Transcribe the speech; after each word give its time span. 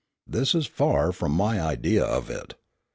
This 0.25 0.55
is 0.55 0.65
far 0.65 1.11
from 1.11 1.33
my 1.33 1.61
idea 1.61 2.03
of 2.03 2.31
it. 2.31 2.55